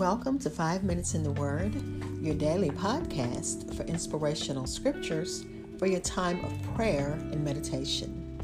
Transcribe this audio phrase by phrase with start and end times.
[0.00, 1.74] Welcome to Five Minutes in the Word,
[2.22, 5.44] your daily podcast for inspirational scriptures
[5.78, 8.38] for your time of prayer and meditation.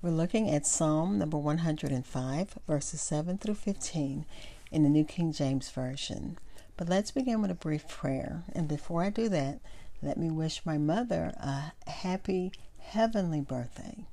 [0.00, 4.24] We're looking at Psalm number 105, verses 7 through 15
[4.70, 6.38] in the New King James Version.
[6.76, 8.44] But let's begin with a brief prayer.
[8.54, 9.58] And before I do that,
[10.00, 14.06] let me wish my mother a happy heavenly birthday.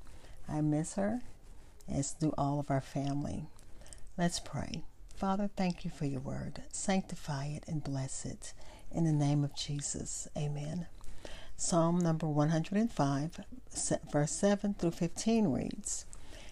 [0.49, 1.21] I miss her,
[1.91, 3.45] as do all of our family.
[4.17, 4.83] Let's pray.
[5.15, 6.63] Father, thank you for your word.
[6.71, 8.53] Sanctify it and bless it.
[8.91, 10.87] In the name of Jesus, amen.
[11.57, 13.39] Psalm number 105,
[14.11, 16.05] verse 7 through 15 reads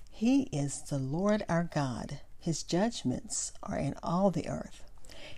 [0.10, 2.20] He is the Lord our God.
[2.40, 4.84] His judgments are in all the earth.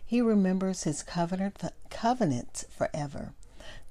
[0.03, 3.33] He remembers his covenant, covenant forever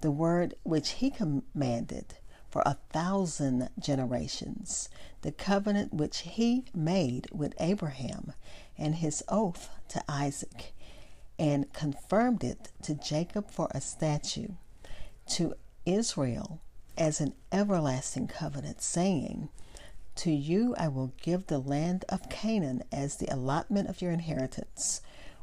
[0.00, 2.15] the word which he commanded
[2.55, 4.88] for a thousand generations,
[5.22, 8.33] the covenant which he made with Abraham,
[8.78, 10.72] and his oath to Isaac,
[11.36, 14.52] and confirmed it to Jacob for a statute,
[15.30, 16.60] to Israel
[16.97, 19.48] as an everlasting covenant, saying,
[20.14, 25.00] To you I will give the land of Canaan as the allotment of your inheritance.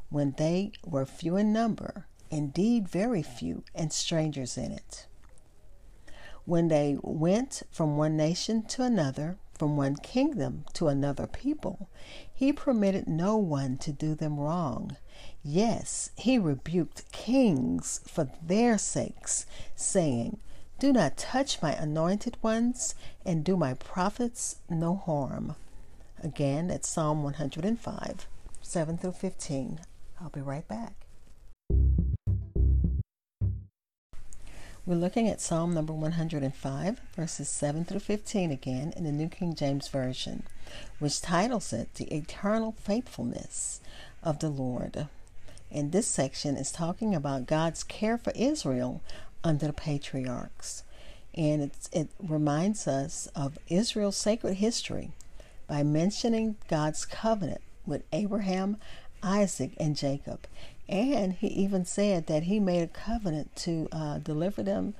[0.08, 5.08] When they were few in number, indeed very few, and strangers in it.
[6.44, 11.88] When they went from one nation to another, from one kingdom to another people,
[12.34, 14.96] he permitted no one to do them wrong.
[15.44, 20.38] Yes, he rebuked kings for their sakes, saying,
[20.80, 25.54] Do not touch my anointed ones, and do my prophets no harm.
[26.22, 28.26] Again, at Psalm 105,
[28.60, 29.80] 7 through 15.
[30.20, 31.06] I'll be right back.
[34.84, 39.54] We're looking at Psalm number 105, verses 7 through 15 again in the New King
[39.54, 40.42] James Version,
[40.98, 43.80] which titles it The Eternal Faithfulness
[44.24, 45.06] of the Lord.
[45.70, 49.02] And this section is talking about God's care for Israel
[49.44, 50.82] under the patriarchs.
[51.32, 55.12] And it reminds us of Israel's sacred history
[55.68, 58.78] by mentioning God's covenant with Abraham,
[59.22, 60.48] Isaac, and Jacob
[60.88, 64.94] and he even said that he made a covenant to uh, deliver them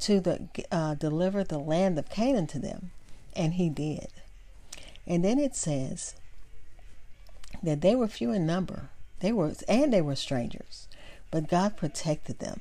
[0.00, 2.90] to the uh, deliver the land of Canaan to them,
[3.34, 4.08] and he did.
[5.06, 6.14] And then it says
[7.62, 8.90] that they were few in number.
[9.20, 10.88] They were and they were strangers,
[11.30, 12.60] but God protected them.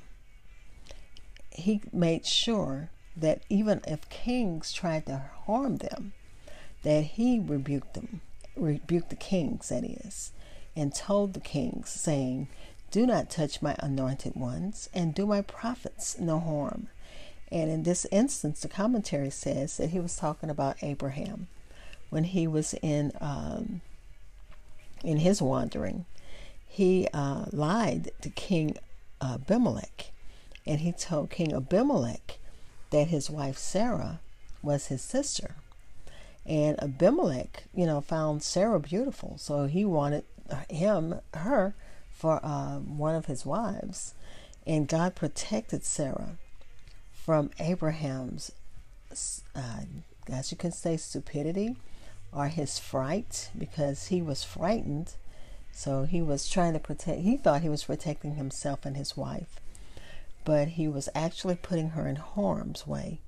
[1.52, 6.14] He made sure that even if kings tried to harm them,
[6.84, 8.22] that he rebuked them,
[8.56, 10.32] rebuked the kings, that is,
[10.76, 12.48] and told the kings, saying,
[12.92, 16.88] Do not touch my anointed ones, and do my prophets no harm.
[17.52, 21.48] And in this instance, the commentary says that he was talking about Abraham
[22.10, 23.82] when he was in um,
[25.04, 26.06] in his wandering.
[26.66, 28.78] He uh, lied to King
[29.22, 30.12] Abimelech,
[30.66, 32.40] and he told King Abimelech
[32.90, 34.20] that his wife Sarah
[34.64, 35.56] was his sister.
[36.46, 40.26] And Abimelech, you know, found Sarah beautiful, so he wanted
[40.70, 41.74] him, her,
[42.12, 44.14] for uh, one of his wives.
[44.66, 46.38] And God protected Sarah
[47.12, 48.52] from Abraham's,
[49.56, 49.82] uh,
[50.30, 51.76] as you can say, stupidity
[52.32, 55.16] or his fright because he was frightened.
[55.72, 59.60] So he was trying to protect, he thought he was protecting himself and his wife,
[60.46, 63.20] but he was actually putting her in harm's way.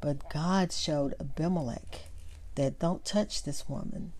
[0.00, 2.09] But God showed Abimelech
[2.60, 4.12] that don't touch this woman.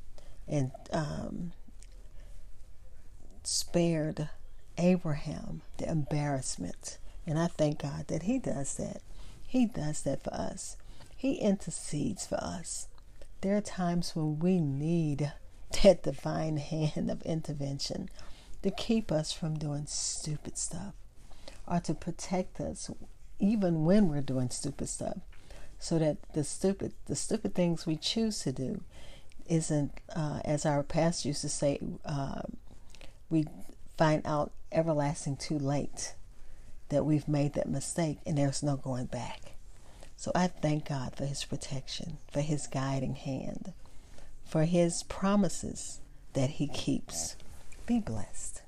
[0.49, 1.53] And um,
[3.43, 4.31] spared
[4.79, 6.99] Abraham the embarrassment.
[7.27, 9.03] And I thank God that He does that.
[9.47, 10.77] He does that for us.
[11.15, 12.89] He intercedes for us.
[13.43, 15.33] There are times when we need
[15.83, 18.09] that divine hand of intervention
[18.63, 20.95] to keep us from doing stupid stuff
[21.69, 22.91] or to protect us
[23.39, 25.19] even when we're doing stupid stuff
[25.81, 28.81] so that the stupid the stupid things we choose to do
[29.49, 32.43] isn't uh, as our pastor used to say uh,
[33.29, 33.47] we
[33.97, 36.15] find out everlasting too late
[36.91, 39.55] that we've made that mistake and there's no going back.
[40.17, 43.73] So I thank God for His protection, for His guiding hand,
[44.45, 46.01] for His promises
[46.35, 47.37] that He keeps.
[47.87, 48.63] Be blessed.